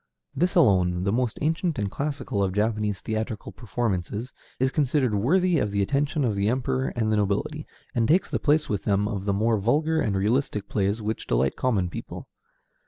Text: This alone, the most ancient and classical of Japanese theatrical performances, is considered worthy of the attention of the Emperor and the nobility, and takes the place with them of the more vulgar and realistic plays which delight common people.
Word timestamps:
This 0.35 0.55
alone, 0.55 1.03
the 1.03 1.11
most 1.11 1.37
ancient 1.43 1.77
and 1.77 1.91
classical 1.91 2.41
of 2.41 2.53
Japanese 2.53 3.01
theatrical 3.01 3.51
performances, 3.51 4.33
is 4.59 4.71
considered 4.71 5.13
worthy 5.13 5.59
of 5.59 5.69
the 5.69 5.83
attention 5.83 6.25
of 6.25 6.35
the 6.35 6.49
Emperor 6.49 6.87
and 6.95 7.11
the 7.11 7.17
nobility, 7.17 7.67
and 7.93 8.07
takes 8.07 8.27
the 8.31 8.39
place 8.39 8.67
with 8.67 8.83
them 8.83 9.07
of 9.07 9.25
the 9.25 9.31
more 9.33 9.59
vulgar 9.59 10.01
and 10.01 10.15
realistic 10.15 10.67
plays 10.67 11.03
which 11.03 11.27
delight 11.27 11.55
common 11.55 11.87
people. 11.87 12.27